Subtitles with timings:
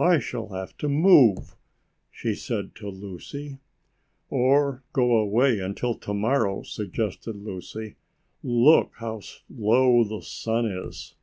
[0.00, 1.54] "I shall have to move,"
[2.10, 3.58] she said to Lucy.
[4.28, 7.94] "Or go away until to morrow," suggested Lucy.
[8.42, 8.90] "Look!
[8.96, 11.14] How low the sun is."